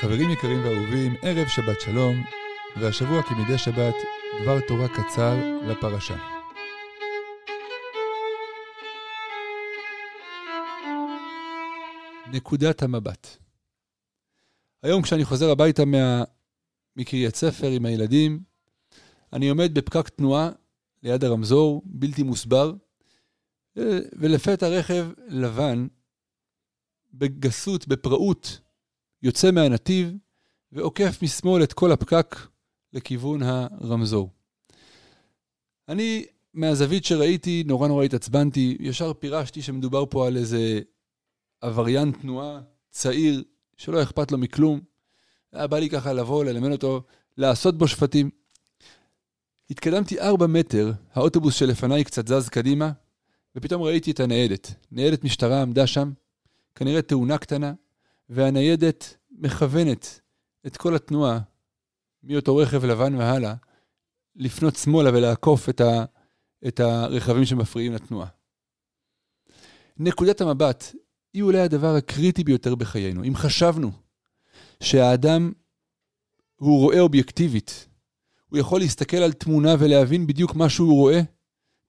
חברים 0.00 0.30
יקרים 0.30 0.64
ואהובים, 0.64 1.14
ערב 1.22 1.48
שבת 1.48 1.80
שלום, 1.80 2.24
והשבוע 2.80 3.22
כמדי 3.22 3.58
שבת, 3.58 3.94
דבר 4.42 4.60
תורה 4.68 4.88
קצר 4.88 5.34
לפרשה. 5.68 6.16
נקודת 12.32 12.82
המבט. 12.82 13.36
היום 14.82 15.02
כשאני 15.02 15.24
חוזר 15.24 15.50
הביתה 15.50 15.84
מה... 15.84 16.24
מקריית 16.96 17.36
ספר 17.36 17.66
עם 17.66 17.86
הילדים, 17.86 18.40
אני 19.32 19.48
עומד 19.48 19.74
בפקק 19.74 20.08
תנועה 20.08 20.50
ליד 21.02 21.24
הרמזור, 21.24 21.82
בלתי 21.84 22.22
מוסבר, 22.22 22.72
ולפתע 24.12 24.68
רכב 24.68 25.06
לבן, 25.28 25.86
בגסות, 27.14 27.88
בפראות, 27.88 28.60
יוצא 29.22 29.50
מהנתיב 29.50 30.14
ועוקף 30.72 31.22
משמאל 31.22 31.62
את 31.62 31.72
כל 31.72 31.92
הפקק 31.92 32.36
לכיוון 32.92 33.42
הרמזור. 33.42 34.30
אני, 35.88 36.26
מהזווית 36.54 37.04
שראיתי, 37.04 37.64
נורא 37.66 37.88
נורא 37.88 38.04
התעצבנתי, 38.04 38.76
ישר 38.80 39.12
פירשתי 39.12 39.62
שמדובר 39.62 40.04
פה 40.10 40.26
על 40.26 40.36
איזה 40.36 40.80
עבריין 41.60 42.12
תנועה 42.12 42.60
צעיר 42.90 43.44
שלא 43.76 44.02
אכפת 44.02 44.32
לו 44.32 44.38
מכלום. 44.38 44.80
היה 45.52 45.66
בא 45.66 45.78
לי 45.78 45.90
ככה 45.90 46.12
לבוא, 46.12 46.44
ללמד 46.44 46.72
אותו, 46.72 47.02
לעשות 47.36 47.78
בו 47.78 47.88
שפטים. 47.88 48.30
התקדמתי 49.70 50.20
ארבע 50.20 50.46
מטר, 50.46 50.92
האוטובוס 51.12 51.54
שלפניי 51.54 52.04
קצת 52.04 52.28
זז 52.28 52.48
קדימה, 52.48 52.92
ופתאום 53.56 53.82
ראיתי 53.82 54.10
את 54.10 54.20
הניידת. 54.20 54.74
ניידת 54.92 55.24
משטרה 55.24 55.62
עמדה 55.62 55.86
שם, 55.86 56.12
כנראה 56.74 57.02
תאונה 57.02 57.38
קטנה, 57.38 57.72
והניידת 58.28 59.16
מכוונת 59.30 60.20
את 60.66 60.76
כל 60.76 60.96
התנועה 60.96 61.40
מאותו 62.22 62.56
רכב 62.56 62.84
לבן 62.84 63.14
והלאה, 63.14 63.54
לפנות 64.36 64.76
שמאלה 64.76 65.10
ולעקוף 65.10 65.68
את, 65.68 65.80
ה, 65.80 66.04
את 66.68 66.80
הרכבים 66.80 67.44
שמפריעים 67.44 67.92
לתנועה. 67.92 68.28
נקודת 69.96 70.40
המבט 70.40 70.94
היא 71.32 71.42
אולי 71.42 71.60
הדבר 71.60 71.94
הקריטי 71.94 72.44
ביותר 72.44 72.74
בחיינו. 72.74 73.24
אם 73.24 73.36
חשבנו 73.36 73.90
שהאדם 74.82 75.52
הוא 76.56 76.80
רואה 76.80 77.00
אובייקטיבית, 77.00 77.88
הוא 78.46 78.58
יכול 78.58 78.80
להסתכל 78.80 79.16
על 79.16 79.32
תמונה 79.32 79.74
ולהבין 79.78 80.26
בדיוק 80.26 80.54
מה 80.54 80.68
שהוא 80.68 80.94
רואה, 80.94 81.20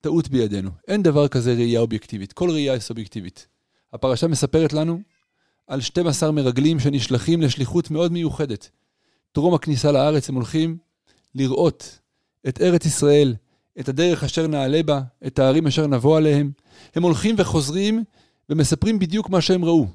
טעות 0.00 0.28
בידינו. 0.28 0.70
אין 0.88 1.02
דבר 1.02 1.28
כזה 1.28 1.52
ראייה 1.52 1.80
אובייקטיבית, 1.80 2.32
כל 2.32 2.50
ראייה 2.50 2.72
היא 2.72 2.80
סובייקטיבית. 2.80 3.48
הפרשה 3.92 4.28
מספרת 4.28 4.72
לנו 4.72 5.00
על 5.66 5.80
12 5.80 6.30
מרגלים 6.30 6.80
שנשלחים 6.80 7.42
לשליחות 7.42 7.90
מאוד 7.90 8.12
מיוחדת. 8.12 8.70
טרום 9.32 9.54
הכניסה 9.54 9.92
לארץ 9.92 10.28
הם 10.28 10.34
הולכים 10.34 10.76
לראות 11.34 11.98
את 12.48 12.60
ארץ 12.60 12.86
ישראל, 12.86 13.34
את 13.80 13.88
הדרך 13.88 14.24
אשר 14.24 14.46
נעלה 14.46 14.82
בה, 14.82 15.00
את 15.26 15.38
הערים 15.38 15.66
אשר 15.66 15.86
נבוא 15.86 16.16
עליהם. 16.16 16.50
הם 16.94 17.02
הולכים 17.02 17.34
וחוזרים 17.38 18.04
ומספרים 18.48 18.98
בדיוק 18.98 19.30
מה 19.30 19.40
שהם 19.40 19.64
ראו. 19.64 19.86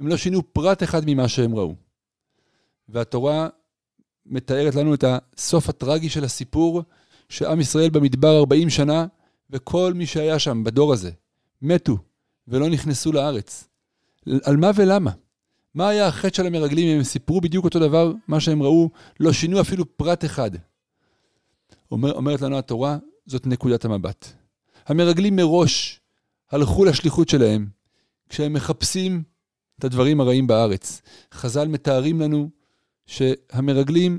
הם 0.00 0.06
לא 0.06 0.16
שינו 0.16 0.52
פרט 0.52 0.82
אחד 0.82 1.02
ממה 1.06 1.28
שהם 1.28 1.54
ראו. 1.54 1.74
והתורה 2.88 3.48
מתארת 4.26 4.74
לנו 4.74 4.94
את 4.94 5.04
הסוף 5.06 5.68
הטרגי 5.68 6.08
של 6.08 6.24
הסיפור, 6.24 6.82
שעם 7.28 7.60
ישראל 7.60 7.90
במדבר 7.90 8.38
40 8.38 8.70
שנה, 8.70 9.06
וכל 9.50 9.92
מי 9.94 10.06
שהיה 10.06 10.38
שם 10.38 10.64
בדור 10.64 10.92
הזה 10.92 11.10
מתו 11.62 11.98
ולא 12.48 12.68
נכנסו 12.68 13.12
לארץ. 13.12 13.69
על 14.44 14.56
מה 14.56 14.70
ולמה? 14.74 15.10
מה 15.74 15.88
היה 15.88 16.06
החטא 16.06 16.36
של 16.36 16.46
המרגלים 16.46 16.88
אם 16.88 16.96
הם 16.96 17.04
סיפרו 17.04 17.40
בדיוק 17.40 17.64
אותו 17.64 17.78
דבר, 17.78 18.12
מה 18.28 18.40
שהם 18.40 18.62
ראו, 18.62 18.90
לא 19.20 19.32
שינו 19.32 19.60
אפילו 19.60 19.96
פרט 19.96 20.24
אחד. 20.24 20.50
אומר, 21.90 22.12
אומרת 22.12 22.40
לנו 22.40 22.58
התורה, 22.58 22.98
זאת 23.26 23.46
נקודת 23.46 23.84
המבט. 23.84 24.32
המרגלים 24.86 25.36
מראש 25.36 26.00
הלכו 26.50 26.84
לשליחות 26.84 27.28
שלהם, 27.28 27.66
כשהם 28.28 28.52
מחפשים 28.52 29.22
את 29.78 29.84
הדברים 29.84 30.20
הרעים 30.20 30.46
בארץ. 30.46 31.02
חז"ל 31.34 31.68
מתארים 31.68 32.20
לנו 32.20 32.50
שהמרגלים 33.06 34.18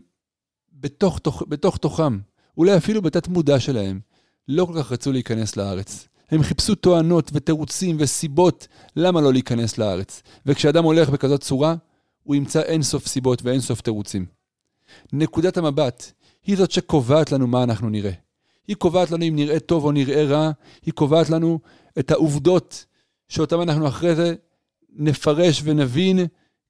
בתוך, 0.74 1.20
תוך, 1.20 1.44
בתוך 1.48 1.78
תוכם, 1.78 2.20
אולי 2.58 2.78
אפילו 2.78 3.02
בתת 3.02 3.28
מודע 3.28 3.60
שלהם, 3.60 4.00
לא 4.48 4.66
כל 4.66 4.74
כך 4.78 4.92
רצו 4.92 5.12
להיכנס 5.12 5.58
לארץ. 5.58 6.08
הם 6.32 6.44
חיפשו 6.44 6.76
טוענות 6.76 7.32
ותירוצים 7.34 7.96
וסיבות 8.00 8.68
למה 8.96 9.22
לא 9.22 9.34
להיכנס 9.34 9.78
לארץ. 9.78 10.22
וכשאדם 10.46 10.84
הולך 10.84 11.10
בכזאת 11.10 11.42
צורה, 11.42 11.76
הוא 12.24 12.36
ימצא 12.36 12.62
אין 12.62 12.84
סוף 12.84 13.08
סיבות 13.08 13.42
ואין 13.44 13.60
סוף 13.60 13.82
תירוצים. 13.82 14.26
נקודת 15.14 15.58
המבט 15.58 16.12
היא 16.46 16.58
זאת 16.58 16.72
שקובעת 16.72 17.32
לנו 17.32 17.48
מה 17.48 17.64
אנחנו 17.64 17.90
נראה. 17.90 18.12
היא 18.68 18.76
קובעת 18.76 19.12
לנו 19.12 19.24
אם 19.26 19.36
נראה 19.36 19.60
טוב 19.60 19.86
או 19.86 19.92
נראה 19.92 20.24
רע, 20.26 20.52
היא 20.86 20.94
קובעת 20.94 21.30
לנו 21.30 21.60
את 22.00 22.12
העובדות 22.12 22.86
שאותן 23.30 23.60
אנחנו 23.62 23.88
אחרי 23.88 24.16
זה 24.16 24.36
נפרש 24.96 25.62
ונבין 25.64 26.20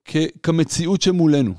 כ- 0.05 0.17
כמציאות 0.43 1.01
שמולנו. 1.01 1.53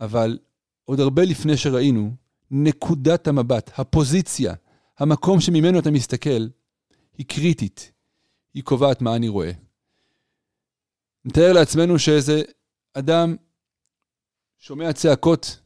אבל 0.00 0.38
עוד 0.84 1.00
הרבה 1.00 1.24
לפני 1.24 1.56
שראינו, 1.56 2.10
נקודת 2.50 3.28
המבט, 3.28 3.70
הפוזיציה, 3.76 4.54
המקום 4.98 5.40
שממנו 5.40 5.78
אתה 5.78 5.90
מסתכל, 5.90 6.46
היא 7.18 7.26
קריטית. 7.26 7.92
היא 8.54 8.62
קובעת 8.62 9.02
מה 9.02 9.16
אני 9.16 9.28
רואה. 9.28 9.50
נתאר 11.24 11.52
לעצמנו 11.52 11.98
שאיזה 11.98 12.42
אדם 12.94 13.36
שומע 14.58 14.92
צעקות 14.92 15.58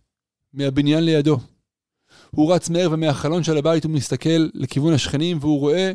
מהבניין 0.52 1.04
לידו. 1.04 1.38
הוא 2.30 2.54
רץ 2.54 2.68
מהר 2.68 2.88
ומהחלון 2.92 3.42
של 3.42 3.56
הבית 3.56 3.84
הוא 3.84 3.92
מסתכל 3.92 4.48
לכיוון 4.54 4.94
השכנים 4.94 5.38
והוא 5.40 5.60
רואה 5.60 5.92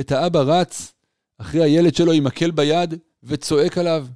את 0.00 0.12
האבא 0.12 0.40
רץ 0.40 0.92
אחרי 1.38 1.62
הילד 1.62 1.94
שלו 1.94 2.12
עם 2.12 2.24
מקל 2.24 2.50
ביד 2.50 2.94
וצועק 3.22 3.78
עליו. 3.78 4.06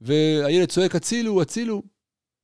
והילד 0.00 0.68
צועק, 0.68 0.94
הצילו, 0.94 1.42
הצילו. 1.42 1.82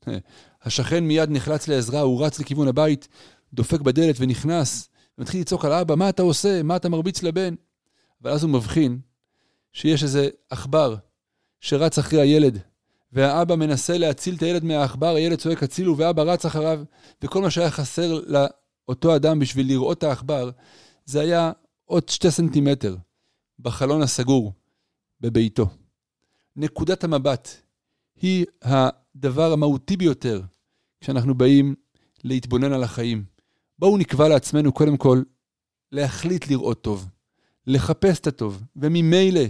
השכן 0.64 1.04
מיד 1.04 1.30
נחלץ 1.30 1.68
לעזרה, 1.68 2.00
הוא 2.00 2.26
רץ 2.26 2.40
לכיוון 2.40 2.68
הבית, 2.68 3.08
דופק 3.52 3.80
בדלת 3.80 4.16
ונכנס. 4.18 4.88
ומתחיל 5.18 5.40
לצעוק 5.40 5.64
על 5.64 5.72
האבא, 5.72 5.94
מה 5.94 6.08
אתה 6.08 6.22
עושה? 6.22 6.62
מה 6.62 6.76
אתה 6.76 6.88
מרביץ 6.88 7.22
לבן? 7.22 7.54
אבל 8.22 8.30
אז 8.30 8.42
הוא 8.42 8.50
מבחין 8.50 8.98
שיש 9.72 10.02
איזה 10.02 10.28
עכבר 10.50 10.96
שרץ 11.60 11.98
אחרי 11.98 12.20
הילד, 12.20 12.58
והאבא 13.12 13.56
מנסה 13.56 13.98
להציל 13.98 14.34
את 14.34 14.42
הילד 14.42 14.64
מהעכבר, 14.64 15.14
הילד 15.14 15.38
צועק 15.38 15.62
הצילו, 15.62 15.98
ואבא 15.98 16.22
רץ 16.22 16.44
אחריו, 16.44 16.80
וכל 17.22 17.42
מה 17.42 17.50
שהיה 17.50 17.70
חסר 17.70 18.20
לאותו 18.26 19.16
אדם 19.16 19.38
בשביל 19.38 19.66
לראות 19.66 19.98
את 19.98 20.02
העכבר, 20.02 20.50
זה 21.04 21.20
היה 21.20 21.52
עוד 21.84 22.08
שתי 22.08 22.30
סנטימטר 22.30 22.96
בחלון 23.58 24.02
הסגור 24.02 24.52
בביתו. 25.20 25.66
נקודת 26.56 27.04
המבט 27.04 27.48
היא 28.20 28.46
הדבר 28.62 29.52
המהותי 29.52 29.96
ביותר 29.96 30.42
כשאנחנו 31.00 31.34
באים 31.34 31.74
להתבונן 32.24 32.72
על 32.72 32.82
החיים. 32.82 33.24
בואו 33.78 33.96
נקבע 33.96 34.28
לעצמנו 34.28 34.72
קודם 34.72 34.96
כל 34.96 35.22
להחליט 35.92 36.48
לראות 36.48 36.82
טוב, 36.82 37.08
לחפש 37.66 38.20
את 38.20 38.26
הטוב, 38.26 38.62
וממילא, 38.76 39.40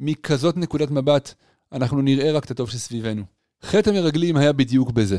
מכזאת 0.00 0.56
נקודת 0.56 0.90
מבט, 0.90 1.34
אנחנו 1.72 2.02
נראה 2.02 2.32
רק 2.32 2.44
את 2.44 2.50
הטוב 2.50 2.70
שסביבנו. 2.70 3.24
חטא 3.62 3.90
המרגלים 3.90 4.36
היה 4.36 4.52
בדיוק 4.52 4.90
בזה. 4.90 5.18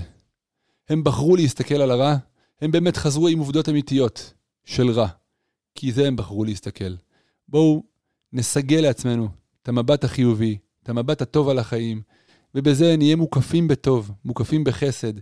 הם 0.89 1.03
בחרו 1.03 1.35
להסתכל 1.35 1.75
על 1.75 1.91
הרע, 1.91 2.15
הם 2.61 2.71
באמת 2.71 2.97
חזרו 2.97 3.27
עם 3.27 3.39
עובדות 3.39 3.69
אמיתיות 3.69 4.33
של 4.65 4.91
רע, 4.91 5.07
כי 5.75 5.91
זה 5.91 6.07
הם 6.07 6.15
בחרו 6.15 6.45
להסתכל. 6.45 6.95
בואו 7.47 7.83
נסגל 8.33 8.79
לעצמנו 8.79 9.29
את 9.63 9.67
המבט 9.67 10.03
החיובי, 10.03 10.57
את 10.83 10.89
המבט 10.89 11.21
הטוב 11.21 11.49
על 11.49 11.59
החיים, 11.59 12.01
ובזה 12.55 12.97
נהיה 12.97 13.15
מוקפים 13.15 13.67
בטוב, 13.67 14.11
מוקפים 14.25 14.63
בחסד, 14.63 15.13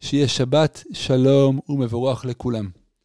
שיהיה 0.00 0.28
שבת 0.28 0.84
שלום 0.92 1.60
ומבורך 1.68 2.24
לכולם. 2.24 2.79